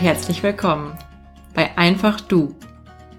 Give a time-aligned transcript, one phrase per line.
[0.00, 0.96] herzlich willkommen
[1.52, 2.54] bei Einfach Du,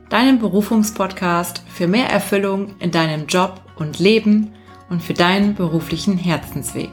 [0.10, 4.54] deinem Berufungspodcast für mehr Erfüllung in deinem Job und Leben
[4.89, 6.90] und für deinen beruflichen Herzensweg.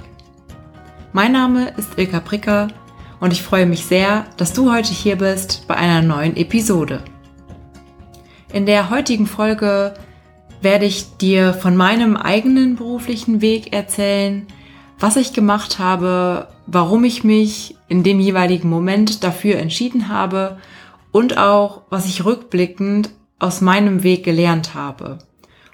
[1.15, 2.69] Mein Name ist Ilka Pricker
[3.19, 7.03] und ich freue mich sehr, dass du heute hier bist bei einer neuen Episode.
[8.53, 9.95] In der heutigen Folge
[10.61, 14.47] werde ich dir von meinem eigenen beruflichen Weg erzählen,
[14.99, 20.59] was ich gemacht habe, warum ich mich in dem jeweiligen Moment dafür entschieden habe
[21.11, 25.19] und auch, was ich rückblickend aus meinem Weg gelernt habe.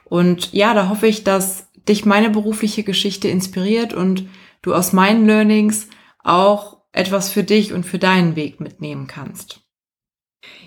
[0.04, 4.28] Und ja, da hoffe ich, dass dich meine berufliche Geschichte inspiriert und
[4.62, 5.88] du aus meinen Learnings
[6.22, 9.62] auch etwas für dich und für deinen Weg mitnehmen kannst.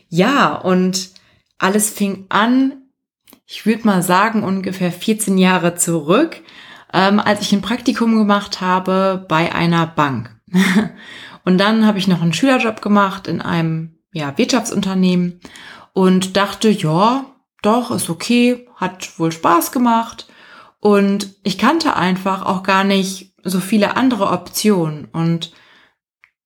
[0.09, 1.11] Ja, und
[1.57, 2.81] alles fing an,
[3.45, 6.41] ich würde mal sagen, ungefähr 14 Jahre zurück
[6.93, 10.35] ähm, als ich ein Praktikum gemacht habe bei einer Bank.
[11.45, 15.39] und dann habe ich noch einen Schülerjob gemacht in einem ja, Wirtschaftsunternehmen
[15.93, 17.25] und dachte, ja,
[17.61, 20.27] doch, ist okay, hat wohl Spaß gemacht.
[20.79, 25.05] Und ich kannte einfach auch gar nicht so viele andere Optionen.
[25.05, 25.51] Und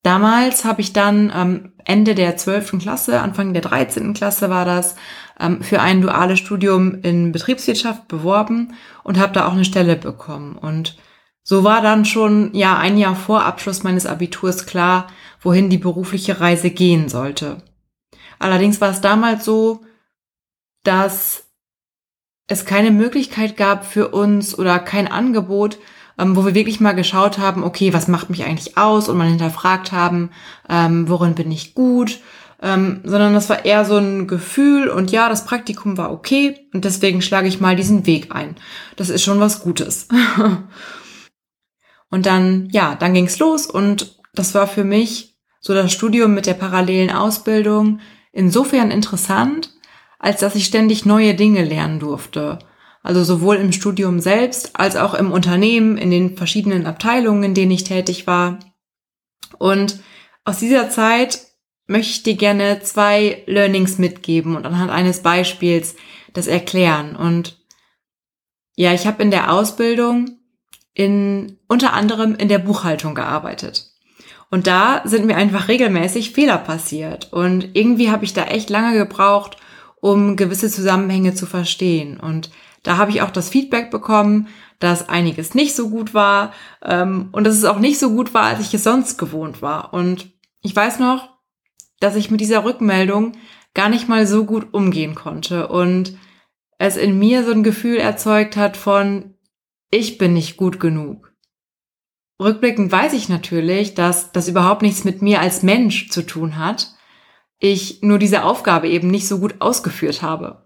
[0.04, 2.80] damals habe ich dann ähm, Ende der 12.
[2.80, 4.14] Klasse, Anfang der 13.
[4.14, 4.96] Klasse war das,
[5.40, 10.56] ähm, für ein duales Studium in Betriebswirtschaft beworben und habe da auch eine Stelle bekommen.
[10.56, 10.98] Und
[11.44, 15.08] so war dann schon ja ein Jahr vor Abschluss meines Abiturs klar,
[15.42, 17.58] wohin die berufliche Reise gehen sollte.
[18.40, 19.82] Allerdings war es damals so,
[20.84, 21.48] dass
[22.48, 25.78] es keine Möglichkeit gab für uns oder kein Angebot,
[26.17, 29.28] ähm, wo wir wirklich mal geschaut haben, okay, was macht mich eigentlich aus und mal
[29.28, 30.31] hinterfragt haben,
[30.70, 32.20] ähm, worin bin ich gut
[32.62, 36.86] ähm, sondern das war eher so ein Gefühl und ja, das Praktikum war okay und
[36.86, 38.56] deswegen schlage ich mal diesen Weg ein.
[38.95, 40.08] Das ist schon was Gutes.
[42.09, 46.45] und dann, ja, dann ging's los und das war für mich so das Studium mit
[46.45, 47.99] der parallelen Ausbildung
[48.32, 49.72] insofern interessant,
[50.20, 52.60] als dass ich ständig neue Dinge lernen durfte.
[53.04, 57.72] Also sowohl im Studium selbst als auch im Unternehmen, in den verschiedenen Abteilungen, in denen
[57.72, 58.60] ich tätig war.
[59.58, 60.00] Und
[60.45, 61.40] aus dieser Zeit
[61.88, 65.95] möchte ich dir gerne zwei Learnings mitgeben und anhand eines Beispiels
[66.34, 67.16] das erklären.
[67.16, 67.60] Und
[68.76, 70.38] ja, ich habe in der Ausbildung
[70.94, 73.92] in unter anderem in der Buchhaltung gearbeitet.
[74.50, 77.32] Und da sind mir einfach regelmäßig Fehler passiert.
[77.32, 79.58] Und irgendwie habe ich da echt lange gebraucht,
[80.02, 82.20] um gewisse Zusammenhänge zu verstehen.
[82.20, 82.52] Und
[82.83, 84.47] da habe ich auch das Feedback bekommen,
[84.80, 88.43] dass einiges nicht so gut war ähm, und dass es auch nicht so gut war,
[88.43, 89.93] als ich es sonst gewohnt war.
[89.93, 90.31] Und
[90.61, 91.30] ich weiß noch,
[91.99, 93.33] dass ich mit dieser Rückmeldung
[93.73, 96.17] gar nicht mal so gut umgehen konnte und
[96.77, 99.36] es in mir so ein Gefühl erzeugt hat von,
[99.92, 101.31] ich bin nicht gut genug.
[102.42, 106.95] Rückblickend weiß ich natürlich, dass das überhaupt nichts mit mir als Mensch zu tun hat.
[107.59, 110.65] Ich nur diese Aufgabe eben nicht so gut ausgeführt habe.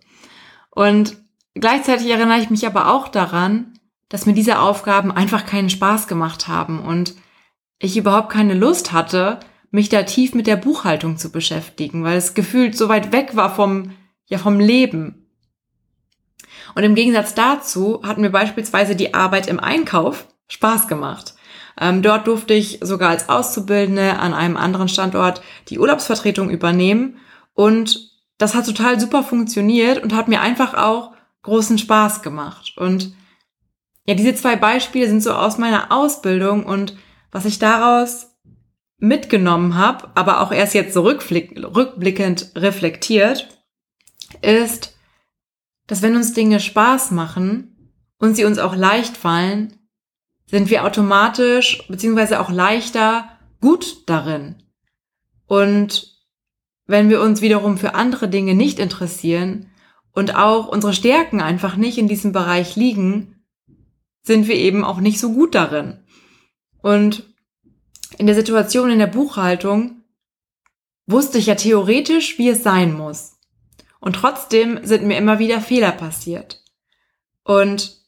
[0.72, 1.25] Und
[1.56, 3.74] gleichzeitig erinnere ich mich aber auch daran,
[4.10, 7.16] dass mir diese Aufgaben einfach keinen Spaß gemacht haben und
[7.80, 9.40] ich überhaupt keine Lust hatte,
[9.72, 13.54] mich da tief mit der Buchhaltung zu beschäftigen, weil es gefühlt so weit weg war
[13.54, 13.92] vom,
[14.28, 15.28] ja, vom Leben.
[16.76, 21.36] Und im Gegensatz dazu hat mir beispielsweise die Arbeit im Einkauf Spaß gemacht.
[21.80, 27.18] Ähm, dort durfte ich sogar als Auszubildende an einem anderen Standort die Urlaubsvertretung übernehmen
[27.54, 31.15] und das hat total super funktioniert und hat mir einfach auch
[31.46, 32.74] großen Spaß gemacht.
[32.76, 33.14] Und
[34.06, 36.98] ja, diese zwei Beispiele sind so aus meiner Ausbildung und
[37.32, 38.36] was ich daraus
[38.98, 43.50] mitgenommen habe, aber auch erst jetzt rückblickend reflektiert,
[44.42, 44.98] ist,
[45.88, 49.80] dass wenn uns Dinge Spaß machen und sie uns auch leicht fallen,
[50.48, 53.30] sind wir automatisch beziehungsweise auch leichter
[53.62, 54.64] gut darin.
[55.48, 56.16] Und
[56.88, 59.72] wenn wir uns wiederum für andere Dinge nicht interessieren
[60.16, 63.44] und auch unsere Stärken einfach nicht in diesem Bereich liegen,
[64.24, 66.00] sind wir eben auch nicht so gut darin.
[66.82, 67.24] Und
[68.18, 70.04] in der Situation in der Buchhaltung
[71.06, 73.34] wusste ich ja theoretisch, wie es sein muss.
[74.00, 76.64] Und trotzdem sind mir immer wieder Fehler passiert.
[77.44, 78.02] Und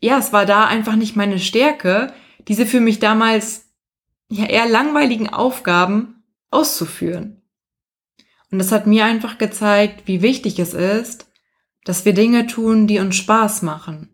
[0.00, 2.12] ja, es war da einfach nicht meine Stärke,
[2.48, 3.66] diese für mich damals
[4.28, 7.42] ja eher langweiligen Aufgaben auszuführen.
[8.50, 11.29] Und das hat mir einfach gezeigt, wie wichtig es ist,
[11.84, 14.10] dass wir Dinge tun, die uns Spaß machen.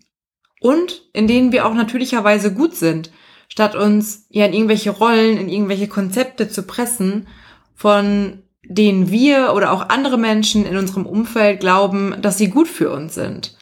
[0.61, 3.11] Und in denen wir auch natürlicherweise gut sind
[3.49, 7.29] statt uns ja in irgendwelche Rollen, in irgendwelche Konzepte zu pressen,
[7.75, 12.91] von denen wir oder auch andere Menschen in unserem Umfeld glauben, dass sie gut für
[12.91, 13.57] uns sind.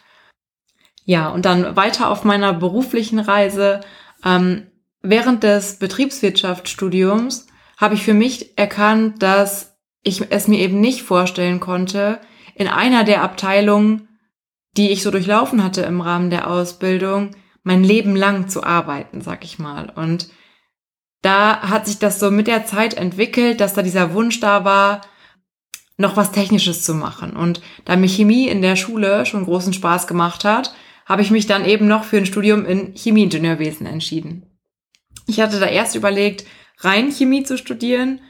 [1.05, 3.81] Ja, und dann weiter auf meiner beruflichen Reise.
[4.25, 4.69] Ähm,
[5.03, 7.47] während des Betriebswirtschaftsstudiums
[7.77, 12.21] habe ich für mich erkannt, dass ich es mir eben nicht vorstellen konnte,
[12.55, 14.09] in einer der Abteilungen,
[14.77, 19.45] die ich so durchlaufen hatte im Rahmen der Ausbildung, mein Leben lang zu arbeiten, sag
[19.45, 19.91] ich mal.
[19.91, 20.29] Und
[21.23, 25.01] da hat sich das so mit der Zeit entwickelt, dass da dieser Wunsch da war,
[25.97, 27.35] noch was Technisches zu machen.
[27.35, 30.75] Und da mir Chemie in der Schule schon großen Spaß gemacht hat,
[31.07, 34.59] habe ich mich dann eben noch für ein Studium in Chemieingenieurwesen entschieden.
[35.27, 36.45] Ich hatte da erst überlegt,
[36.79, 38.21] rein Chemie zu studieren,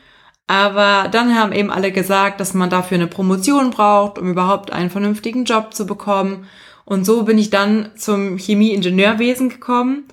[0.47, 4.91] aber dann haben eben alle gesagt, dass man dafür eine Promotion braucht, um überhaupt einen
[4.91, 6.47] vernünftigen Job zu bekommen.
[6.85, 10.05] Und so bin ich dann zum Chemieingenieurwesen gekommen,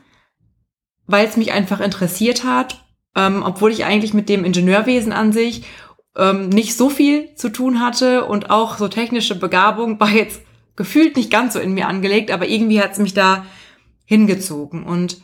[1.06, 2.86] weil es mich einfach interessiert hat,
[3.16, 5.66] ähm, obwohl ich eigentlich mit dem Ingenieurwesen an sich
[6.16, 10.42] ähm, nicht so viel zu tun hatte und auch so technische Begabung war jetzt
[10.78, 13.46] gefühlt nicht ganz so in mir angelegt, aber irgendwie hat es mich da
[14.06, 14.84] hingezogen.
[14.84, 15.22] Und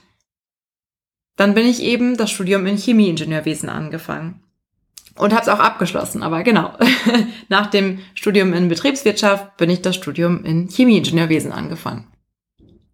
[1.37, 4.43] dann bin ich eben das Studium in Chemieingenieurwesen angefangen
[5.17, 6.23] und habe es auch abgeschlossen.
[6.23, 6.73] Aber genau,
[7.49, 12.07] nach dem Studium in Betriebswirtschaft bin ich das Studium in Chemieingenieurwesen angefangen.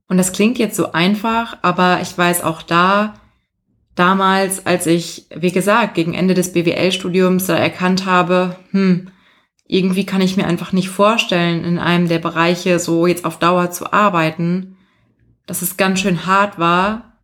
[0.08, 3.16] Und das klingt jetzt so einfach, aber ich weiß auch da,
[3.96, 9.10] damals, als ich, wie gesagt, gegen Ende des BWL-Studiums da erkannt habe, hm,
[9.66, 13.72] irgendwie kann ich mir einfach nicht vorstellen, in einem der Bereiche so jetzt auf Dauer
[13.72, 14.78] zu arbeiten,
[15.46, 17.18] dass es ganz schön hart war,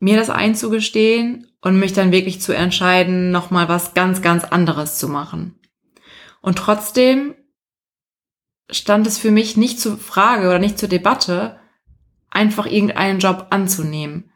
[0.00, 5.08] mir das einzugestehen und mich dann wirklich zu entscheiden, nochmal was ganz, ganz anderes zu
[5.08, 5.58] machen.
[6.40, 7.34] Und trotzdem
[8.70, 11.58] stand es für mich nicht zur Frage oder nicht zur Debatte,
[12.30, 14.30] einfach irgendeinen Job anzunehmen,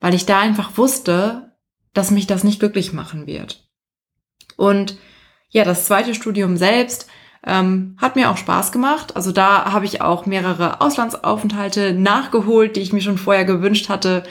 [0.00, 1.56] weil ich da einfach wusste,
[1.94, 3.68] dass mich das nicht glücklich machen wird.
[4.56, 4.98] Und
[5.50, 7.08] ja, das zweite Studium selbst
[7.44, 9.16] ähm, hat mir auch Spaß gemacht.
[9.16, 14.24] Also da habe ich auch mehrere Auslandsaufenthalte nachgeholt, die ich mir schon vorher gewünscht hatte.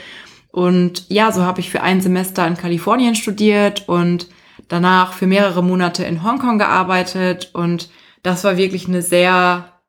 [0.50, 4.28] Und ja, so habe ich für ein Semester in Kalifornien studiert und
[4.68, 7.50] danach für mehrere Monate in Hongkong gearbeitet.
[7.52, 7.90] Und
[8.22, 9.80] das war wirklich eine sehr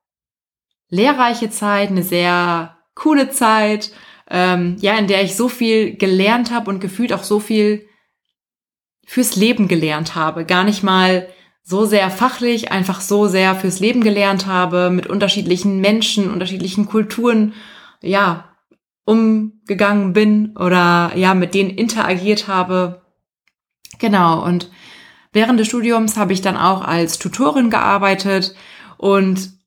[0.89, 3.91] lehrreiche Zeit, eine sehr coole Zeit,
[4.29, 7.87] ähm, ja, in der ich so viel gelernt habe und gefühlt auch so viel
[9.05, 10.45] fürs Leben gelernt habe.
[10.45, 11.27] Gar nicht mal
[11.63, 17.53] so sehr fachlich, einfach so sehr fürs Leben gelernt habe, mit unterschiedlichen Menschen, unterschiedlichen Kulturen,
[18.01, 18.48] ja,
[19.09, 23.01] umgegangen bin oder ja, mit denen interagiert habe.
[23.97, 24.45] Genau.
[24.45, 24.69] Und
[25.33, 28.53] während des Studiums habe ich dann auch als Tutorin gearbeitet
[28.97, 29.57] und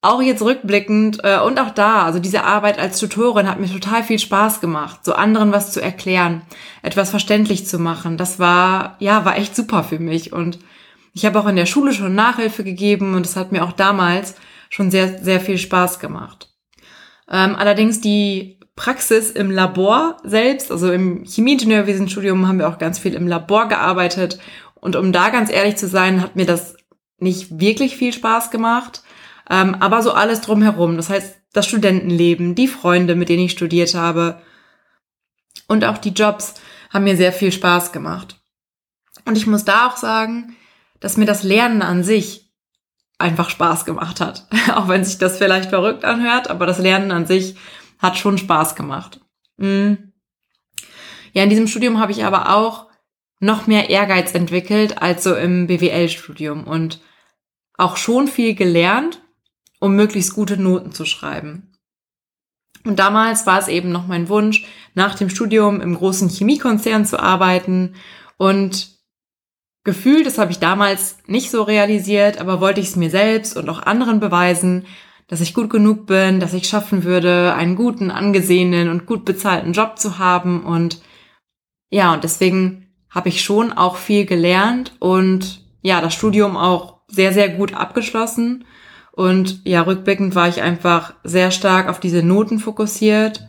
[0.00, 4.02] auch jetzt rückblickend äh, und auch da, also diese Arbeit als Tutorin hat mir total
[4.02, 6.42] viel Spaß gemacht, so anderen was zu erklären,
[6.82, 8.16] etwas verständlich zu machen.
[8.16, 10.32] Das war, ja, war echt super für mich.
[10.32, 10.58] Und
[11.12, 14.36] ich habe auch in der Schule schon Nachhilfe gegeben und es hat mir auch damals
[14.70, 16.54] schon sehr, sehr viel Spaß gemacht.
[17.30, 23.14] Ähm, allerdings die Praxis im Labor selbst, also im Chemieingenieurwesenstudium haben wir auch ganz viel
[23.14, 24.38] im Labor gearbeitet.
[24.74, 26.76] Und um da ganz ehrlich zu sein, hat mir das
[27.18, 29.02] nicht wirklich viel Spaß gemacht.
[29.50, 30.96] Ähm, aber so alles drumherum.
[30.96, 34.40] Das heißt, das Studentenleben, die Freunde, mit denen ich studiert habe
[35.68, 36.54] und auch die Jobs
[36.92, 38.38] haben mir sehr viel Spaß gemacht.
[39.24, 40.56] Und ich muss da auch sagen,
[41.00, 42.50] dass mir das Lernen an sich
[43.18, 44.46] einfach Spaß gemacht hat.
[44.74, 47.56] auch wenn sich das vielleicht verrückt anhört, aber das Lernen an sich
[47.98, 49.20] hat schon Spaß gemacht.
[49.56, 50.12] Mhm.
[51.32, 52.86] Ja, in diesem Studium habe ich aber auch
[53.40, 57.00] noch mehr Ehrgeiz entwickelt als so im BWL-Studium und
[57.76, 59.20] auch schon viel gelernt
[59.78, 61.72] um möglichst gute Noten zu schreiben.
[62.84, 67.18] Und damals war es eben noch mein Wunsch, nach dem Studium im großen Chemiekonzern zu
[67.18, 67.94] arbeiten
[68.36, 68.96] und
[69.82, 73.68] gefühlt, das habe ich damals nicht so realisiert, aber wollte ich es mir selbst und
[73.68, 74.86] auch anderen beweisen,
[75.28, 79.72] dass ich gut genug bin, dass ich schaffen würde, einen guten, angesehenen und gut bezahlten
[79.72, 81.00] Job zu haben und
[81.90, 87.32] ja, und deswegen habe ich schon auch viel gelernt und ja, das Studium auch sehr,
[87.32, 88.64] sehr gut abgeschlossen
[89.12, 93.48] und ja, rückblickend war ich einfach sehr stark auf diese Noten fokussiert,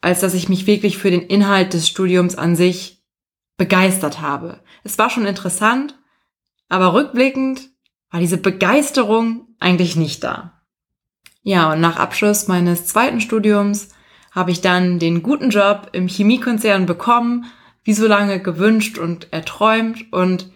[0.00, 3.04] als dass ich mich wirklich für den Inhalt des Studiums an sich
[3.58, 4.60] begeistert habe.
[4.84, 5.98] Es war schon interessant,
[6.68, 7.70] aber rückblickend
[8.10, 10.55] war diese Begeisterung eigentlich nicht da.
[11.46, 13.90] Ja, und nach Abschluss meines zweiten Studiums
[14.32, 17.44] habe ich dann den guten Job im Chemiekonzern bekommen,
[17.84, 20.50] wie so lange gewünscht und erträumt und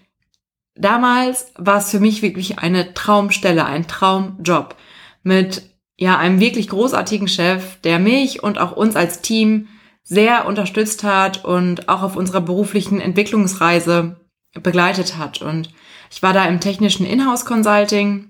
[0.74, 4.74] damals war es für mich wirklich eine Traumstelle, ein Traumjob
[5.22, 5.62] mit
[5.96, 9.68] ja einem wirklich großartigen Chef, der mich und auch uns als Team
[10.02, 14.18] sehr unterstützt hat und auch auf unserer beruflichen Entwicklungsreise
[14.60, 15.40] begleitet hat.
[15.40, 15.70] Und
[16.10, 18.29] ich war da im technischen Inhouse Consulting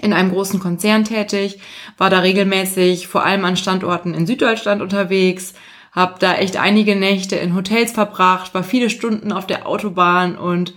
[0.00, 1.60] in einem großen Konzern tätig,
[1.98, 5.54] war da regelmäßig vor allem an Standorten in Süddeutschland unterwegs,
[5.92, 10.74] habe da echt einige Nächte in Hotels verbracht, war viele Stunden auf der Autobahn und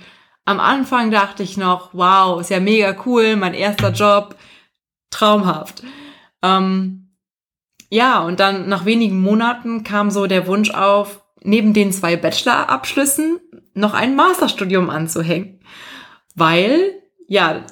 [0.47, 4.35] Am Anfang dachte ich noch, wow, ist ja mega cool, mein erster Job,
[5.09, 5.81] traumhaft.
[6.43, 7.15] Ähm,
[7.89, 13.39] ja, und dann nach wenigen Monaten kam so der Wunsch auf, neben den zwei Bachelorabschlüssen
[13.73, 15.61] noch ein Masterstudium anzuhängen.
[16.35, 16.91] Weil,
[17.27, 17.65] ja,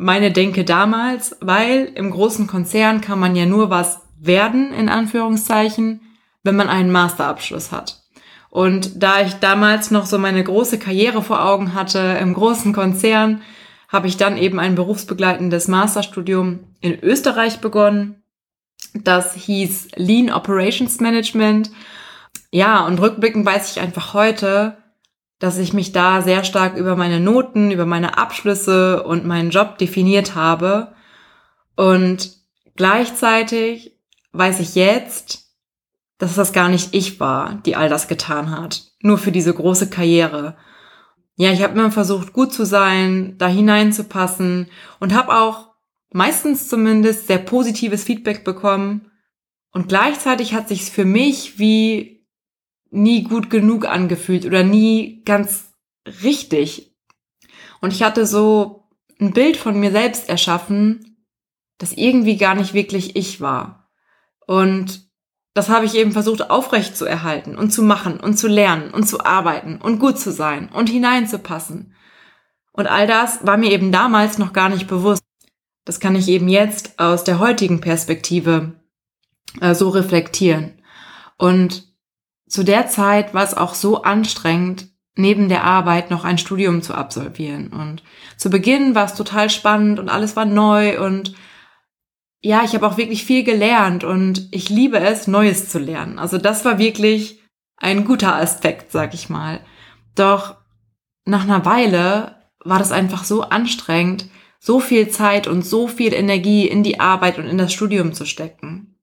[0.00, 6.00] meine Denke damals, weil im großen Konzern kann man ja nur was werden, in Anführungszeichen,
[6.42, 8.02] wenn man einen Masterabschluss hat.
[8.48, 13.42] Und da ich damals noch so meine große Karriere vor Augen hatte im großen Konzern,
[13.90, 18.22] habe ich dann eben ein berufsbegleitendes Masterstudium in Österreich begonnen.
[18.94, 21.70] Das hieß Lean Operations Management.
[22.50, 24.78] Ja, und rückblickend weiß ich einfach heute,
[25.40, 29.78] dass ich mich da sehr stark über meine Noten, über meine Abschlüsse und meinen Job
[29.78, 30.92] definiert habe.
[31.76, 32.36] Und
[32.76, 33.98] gleichzeitig
[34.32, 35.46] weiß ich jetzt,
[36.18, 38.82] dass das gar nicht ich war, die all das getan hat.
[39.00, 40.56] Nur für diese große Karriere.
[41.36, 44.66] Ja, ich habe immer versucht, gut zu sein, da hineinzupassen
[45.00, 45.70] und habe auch
[46.12, 49.10] meistens zumindest sehr positives Feedback bekommen.
[49.72, 52.19] Und gleichzeitig hat sich's für mich wie
[52.90, 55.72] nie gut genug angefühlt oder nie ganz
[56.22, 56.94] richtig.
[57.80, 58.88] Und ich hatte so
[59.20, 61.24] ein Bild von mir selbst erschaffen,
[61.78, 63.90] das irgendwie gar nicht wirklich ich war.
[64.46, 65.08] Und
[65.54, 69.08] das habe ich eben versucht aufrecht zu erhalten und zu machen und zu lernen und
[69.08, 71.94] zu arbeiten und gut zu sein und hineinzupassen.
[72.72, 75.22] Und all das war mir eben damals noch gar nicht bewusst.
[75.84, 78.80] Das kann ich eben jetzt aus der heutigen Perspektive
[79.60, 80.80] äh, so reflektieren.
[81.36, 81.89] Und
[82.50, 86.94] zu der Zeit war es auch so anstrengend, neben der Arbeit noch ein Studium zu
[86.94, 87.68] absolvieren.
[87.68, 88.02] Und
[88.36, 91.34] zu Beginn war es total spannend und alles war neu und
[92.42, 96.18] ja, ich habe auch wirklich viel gelernt und ich liebe es, Neues zu lernen.
[96.18, 97.40] Also das war wirklich
[97.76, 99.60] ein guter Aspekt, sag ich mal.
[100.14, 100.56] Doch
[101.26, 104.26] nach einer Weile war das einfach so anstrengend,
[104.58, 108.24] so viel Zeit und so viel Energie in die Arbeit und in das Studium zu
[108.24, 108.98] stecken.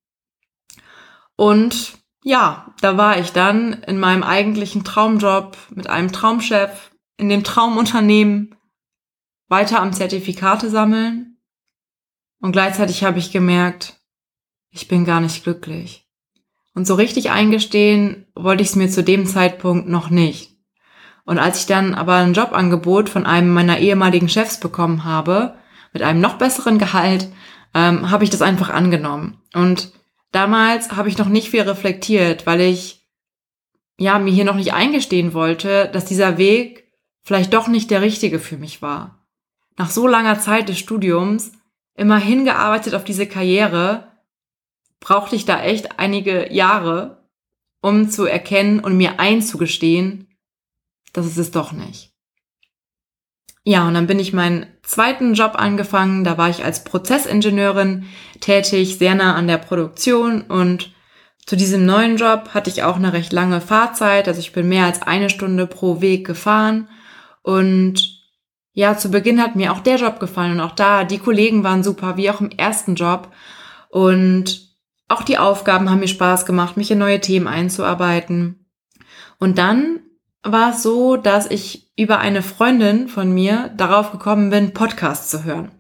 [1.36, 7.46] Und ja, da war ich dann in meinem eigentlichen Traumjob mit einem Traumchef in dem
[7.46, 8.54] Traumunternehmen
[9.48, 11.38] weiter am Zertifikate sammeln
[12.42, 14.02] und gleichzeitig habe ich gemerkt,
[14.72, 16.06] ich bin gar nicht glücklich.
[16.76, 20.52] Und so richtig eingestehen wollte ich es mir zu dem Zeitpunkt noch nicht.
[21.24, 25.56] Und als ich dann aber ein Jobangebot von einem meiner ehemaligen Chefs bekommen habe,
[25.94, 27.30] mit einem noch besseren Gehalt,
[27.74, 29.42] ähm, habe ich das einfach angenommen.
[29.54, 29.94] Und
[30.38, 33.08] damals habe ich noch nicht viel reflektiert, weil ich
[33.98, 36.92] ja mir hier noch nicht eingestehen wollte, dass dieser Weg
[37.24, 39.26] vielleicht doch nicht der richtige für mich war.
[39.78, 41.54] Nach so langer Zeit des Studiums
[41.96, 44.12] immer hingearbeitet auf diese Karriere,
[45.00, 47.28] brauchte ich da echt einige Jahre,
[47.82, 50.28] um zu erkennen und mir einzugestehen,
[51.14, 52.14] dass es es doch nicht.
[53.70, 56.24] Ja, und dann bin ich meinen zweiten Job angefangen.
[56.24, 58.06] Da war ich als Prozessingenieurin
[58.40, 60.40] tätig, sehr nah an der Produktion.
[60.44, 60.94] Und
[61.46, 64.30] zu diesem neuen Job hatte ich auch eine recht lange Fahrzeit.
[64.30, 66.88] Also ich bin mehr als eine Stunde pro Weg gefahren.
[67.42, 68.24] Und
[68.72, 71.84] ja, zu Beginn hat mir auch der Job gefallen und auch da, die Kollegen waren
[71.84, 73.34] super, wie auch im ersten Job.
[73.90, 74.78] Und
[75.10, 78.66] auch die Aufgaben haben mir Spaß gemacht, mich in neue Themen einzuarbeiten.
[79.40, 80.00] Und dann
[80.42, 85.44] war es so, dass ich über eine Freundin von mir darauf gekommen bin, Podcasts zu
[85.44, 85.72] hören.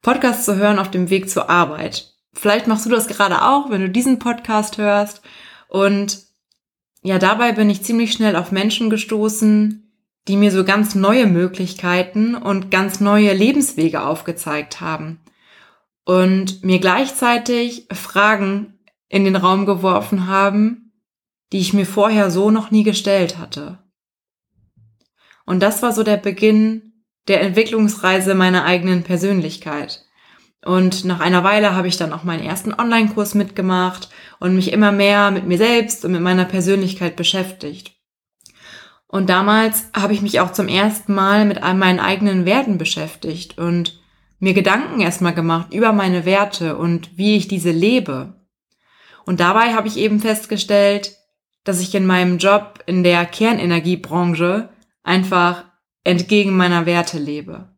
[0.00, 2.14] Podcasts zu hören auf dem Weg zur Arbeit.
[2.32, 5.20] Vielleicht machst du das gerade auch, wenn du diesen Podcast hörst.
[5.68, 6.20] Und
[7.02, 9.92] ja, dabei bin ich ziemlich schnell auf Menschen gestoßen,
[10.28, 15.20] die mir so ganz neue Möglichkeiten und ganz neue Lebenswege aufgezeigt haben
[16.04, 18.78] und mir gleichzeitig Fragen
[19.08, 20.92] in den Raum geworfen haben,
[21.52, 23.79] die ich mir vorher so noch nie gestellt hatte.
[25.46, 30.04] Und das war so der Beginn der Entwicklungsreise meiner eigenen Persönlichkeit.
[30.64, 34.92] Und nach einer Weile habe ich dann auch meinen ersten Online-Kurs mitgemacht und mich immer
[34.92, 37.92] mehr mit mir selbst und mit meiner Persönlichkeit beschäftigt.
[39.06, 44.00] Und damals habe ich mich auch zum ersten Mal mit meinen eigenen Werten beschäftigt und
[44.38, 48.34] mir Gedanken erstmal gemacht über meine Werte und wie ich diese lebe.
[49.24, 51.16] Und dabei habe ich eben festgestellt,
[51.64, 54.70] dass ich in meinem Job in der Kernenergiebranche
[55.02, 55.64] einfach
[56.04, 57.76] entgegen meiner Werte lebe.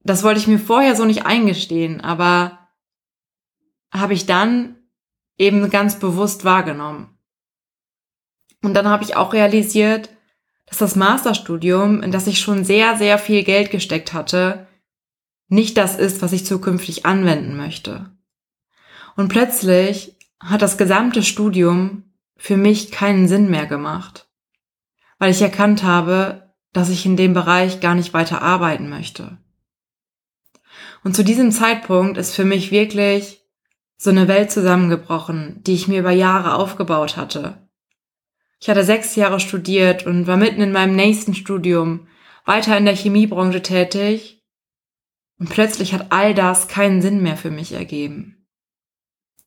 [0.00, 2.58] Das wollte ich mir vorher so nicht eingestehen, aber
[3.90, 4.76] habe ich dann
[5.38, 7.18] eben ganz bewusst wahrgenommen.
[8.62, 10.10] Und dann habe ich auch realisiert,
[10.66, 14.66] dass das Masterstudium, in das ich schon sehr, sehr viel Geld gesteckt hatte,
[15.48, 18.10] nicht das ist, was ich zukünftig anwenden möchte.
[19.16, 24.23] Und plötzlich hat das gesamte Studium für mich keinen Sinn mehr gemacht,
[25.24, 29.38] weil ich erkannt habe, dass ich in dem Bereich gar nicht weiter arbeiten möchte.
[31.02, 33.42] Und zu diesem Zeitpunkt ist für mich wirklich
[33.96, 37.70] so eine Welt zusammengebrochen, die ich mir über Jahre aufgebaut hatte.
[38.60, 42.06] Ich hatte sechs Jahre studiert und war mitten in meinem nächsten Studium
[42.44, 44.44] weiter in der Chemiebranche tätig
[45.38, 48.46] und plötzlich hat all das keinen Sinn mehr für mich ergeben.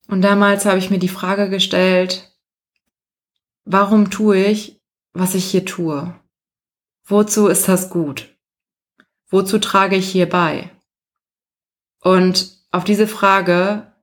[0.07, 2.35] Und damals habe ich mir die Frage gestellt,
[3.63, 4.76] warum tue ich,
[5.19, 6.13] was ich hier tue?
[7.05, 8.35] Wozu ist das gut?
[9.29, 10.71] Wozu trage ich hier bei?
[12.01, 13.93] Und auf diese Frage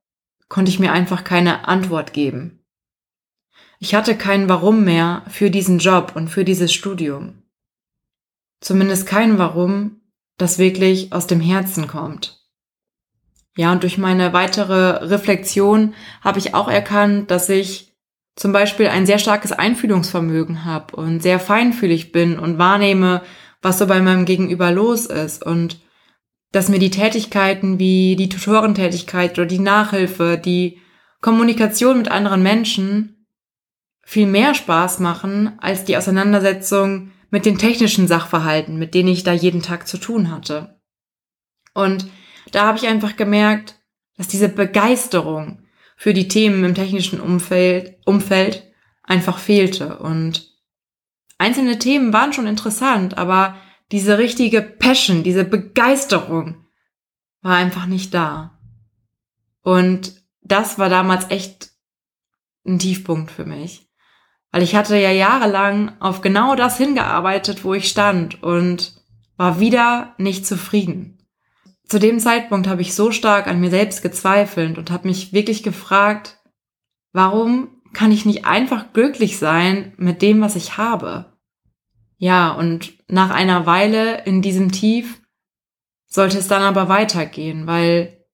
[0.49, 2.65] konnte ich mir einfach keine Antwort geben.
[3.79, 7.43] Ich hatte kein Warum mehr für diesen Job und für dieses Studium.
[8.61, 10.01] Zumindest kein Warum,
[10.39, 12.45] das wirklich aus dem Herzen kommt.
[13.57, 17.94] Ja, und durch meine weitere Reflexion habe ich auch erkannt, dass ich
[18.37, 23.23] zum Beispiel ein sehr starkes Einfühlungsvermögen habe und sehr feinfühlig bin und wahrnehme,
[23.63, 25.81] was so bei meinem Gegenüber los ist und
[26.53, 30.81] dass mir die Tätigkeiten wie die Tutorentätigkeit oder die Nachhilfe, die
[31.21, 33.27] Kommunikation mit anderen Menschen
[34.05, 39.33] viel mehr Spaß machen als die Auseinandersetzung mit den technischen Sachverhalten, mit denen ich da
[39.33, 40.81] jeden Tag zu tun hatte.
[41.73, 42.07] Und
[42.53, 43.81] da habe ich einfach gemerkt,
[44.17, 45.64] dass diese Begeisterung
[45.97, 48.65] für die Themen im technischen Umfeld, Umfeld
[49.03, 49.99] einfach fehlte.
[49.99, 50.51] Und
[51.39, 53.57] einzelne Themen waren schon interessant, aber
[53.93, 56.67] diese richtige Passion, diese Begeisterung
[57.43, 58.59] war einfach nicht da.
[59.63, 61.71] Und das war damals echt
[62.67, 63.89] ein Tiefpunkt für mich.
[64.51, 68.95] Weil ich hatte ja jahrelang auf genau das hingearbeitet, wo ich stand und
[69.37, 71.24] war wieder nicht zufrieden.
[71.87, 75.63] Zu dem Zeitpunkt habe ich so stark an mir selbst gezweifelt und habe mich wirklich
[75.63, 76.39] gefragt,
[77.13, 81.33] warum kann ich nicht einfach glücklich sein mit dem, was ich habe?
[82.17, 85.21] Ja, und nach einer Weile in diesem Tief
[86.07, 88.25] sollte es dann aber weitergehen, weil,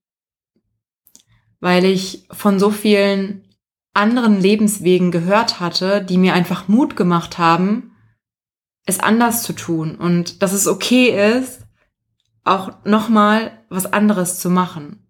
[1.61, 3.49] weil ich von so vielen
[3.93, 7.97] anderen Lebenswegen gehört hatte, die mir einfach Mut gemacht haben,
[8.87, 11.67] es anders zu tun und dass es okay ist,
[12.51, 15.07] auch nochmal was anderes zu machen.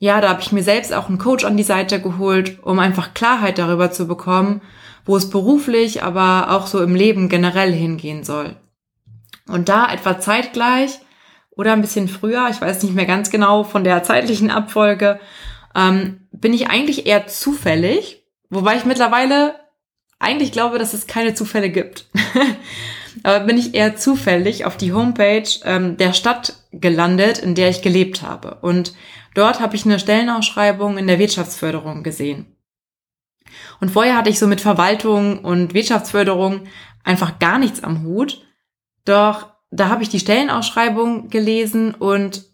[0.00, 3.14] Ja, da habe ich mir selbst auch einen Coach an die Seite geholt, um einfach
[3.14, 4.60] Klarheit darüber zu bekommen,
[5.04, 8.56] wo es beruflich, aber auch so im Leben generell hingehen soll.
[9.48, 11.00] Und da etwa zeitgleich
[11.50, 15.18] oder ein bisschen früher, ich weiß nicht mehr ganz genau von der zeitlichen Abfolge,
[15.74, 19.54] ähm, bin ich eigentlich eher zufällig, wobei ich mittlerweile
[20.20, 22.06] eigentlich glaube, dass es keine Zufälle gibt.
[23.22, 27.82] Aber bin ich eher zufällig auf die Homepage ähm, der Stadt gelandet, in der ich
[27.82, 28.58] gelebt habe.
[28.60, 28.94] Und
[29.34, 32.56] dort habe ich eine Stellenausschreibung in der Wirtschaftsförderung gesehen.
[33.80, 36.66] Und vorher hatte ich so mit Verwaltung und Wirtschaftsförderung
[37.04, 38.44] einfach gar nichts am Hut.
[39.04, 42.44] Doch da habe ich die Stellenausschreibung gelesen und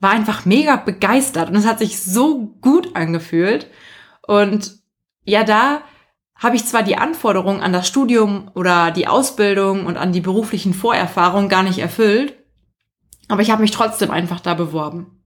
[0.00, 3.70] war einfach mega begeistert und es hat sich so gut angefühlt.
[4.26, 4.78] Und
[5.24, 5.82] ja, da
[6.38, 10.74] habe ich zwar die Anforderungen an das Studium oder die Ausbildung und an die beruflichen
[10.74, 12.34] Vorerfahrungen gar nicht erfüllt,
[13.28, 15.22] aber ich habe mich trotzdem einfach da beworben.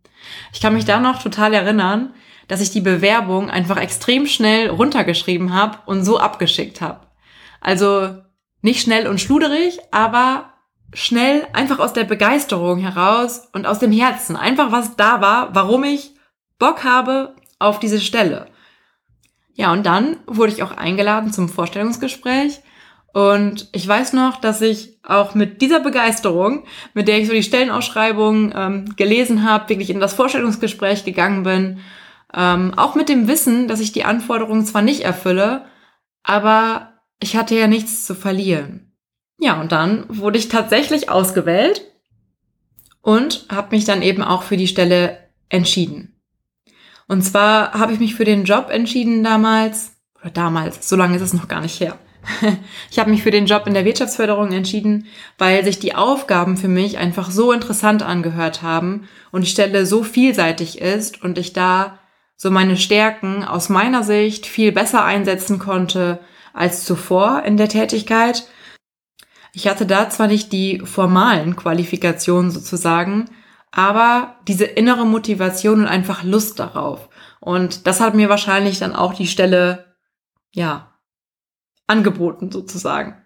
[0.53, 2.15] Ich kann mich da noch total erinnern,
[2.49, 7.07] dass ich die Bewerbung einfach extrem schnell runtergeschrieben habe und so abgeschickt habe.
[7.61, 8.17] Also
[8.63, 10.53] nicht schnell und schluderig, aber
[10.93, 14.37] schnell einfach aus der Begeisterung heraus und aus dem Herzen.
[14.37, 16.13] Einfach was da war, warum ich
[16.59, 18.47] Bock habe auf diese Stelle.
[19.55, 22.61] Ja, und dann wurde ich auch eingeladen zum Vorstellungsgespräch.
[23.13, 27.43] Und ich weiß noch, dass ich auch mit dieser Begeisterung, mit der ich so die
[27.43, 31.81] Stellenausschreibung ähm, gelesen habe, wirklich in das Vorstellungsgespräch gegangen bin.
[32.33, 35.65] Ähm, auch mit dem Wissen, dass ich die Anforderungen zwar nicht erfülle,
[36.23, 38.93] aber ich hatte ja nichts zu verlieren.
[39.41, 41.83] Ja, und dann wurde ich tatsächlich ausgewählt
[43.03, 46.20] und habe mich dann eben auch für die Stelle entschieden.
[47.11, 51.23] Und zwar habe ich mich für den Job entschieden damals, oder damals, so lange ist
[51.23, 51.99] es noch gar nicht her.
[52.93, 56.69] Ich habe mich für den Job in der Wirtschaftsförderung entschieden, weil sich die Aufgaben für
[56.69, 61.99] mich einfach so interessant angehört haben und die Stelle so vielseitig ist und ich da
[62.37, 66.21] so meine Stärken aus meiner Sicht viel besser einsetzen konnte
[66.53, 68.45] als zuvor in der Tätigkeit
[69.53, 73.27] ich hatte da zwar nicht die formalen Qualifikationen sozusagen,
[73.73, 77.09] aber diese innere Motivation und einfach Lust darauf.
[77.41, 79.95] Und das hat mir wahrscheinlich dann auch die Stelle,
[80.53, 80.99] ja,
[81.87, 83.25] angeboten sozusagen.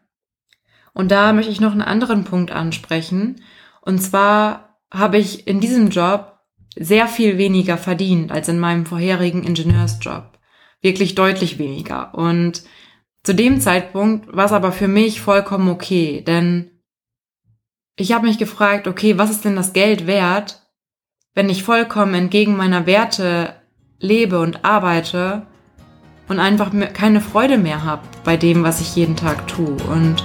[0.92, 3.42] Und da möchte ich noch einen anderen Punkt ansprechen.
[3.80, 6.38] Und zwar habe ich in diesem Job
[6.76, 10.38] sehr viel weniger verdient als in meinem vorherigen Ingenieursjob.
[10.80, 12.14] Wirklich deutlich weniger.
[12.14, 12.62] Und
[13.24, 16.73] Zu dem Zeitpunkt war es aber für mich vollkommen okay, denn
[17.96, 20.60] ich habe mich gefragt, okay, was ist denn das Geld wert,
[21.34, 23.54] wenn ich vollkommen entgegen meiner Werte
[24.00, 25.46] lebe und arbeite
[26.28, 29.76] und einfach keine Freude mehr habe bei dem, was ich jeden Tag tue.
[29.88, 30.16] Und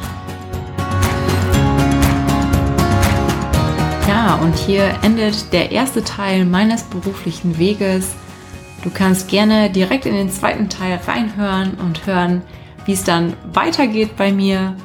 [4.07, 8.15] ja, und hier endet der erste Teil meines beruflichen Weges.
[8.83, 12.41] Du kannst gerne direkt in den zweiten Teil reinhören und hören,
[12.85, 14.75] wie es dann weitergeht bei mir.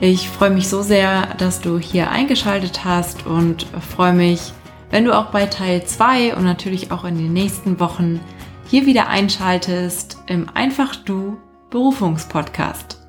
[0.00, 4.52] Ich freue mich so sehr, dass du hier eingeschaltet hast und freue mich,
[4.90, 8.20] wenn du auch bei Teil 2 und natürlich auch in den nächsten Wochen
[8.68, 11.38] hier wieder einschaltest im Einfach Du
[11.70, 13.06] Berufungspodcast.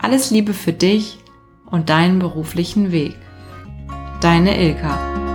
[0.00, 1.18] Alles Liebe für dich
[1.66, 3.16] und deinen beruflichen Weg.
[4.20, 5.29] Deine Ilka.